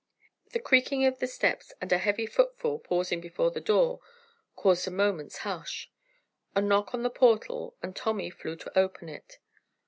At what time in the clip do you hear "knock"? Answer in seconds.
6.61-6.95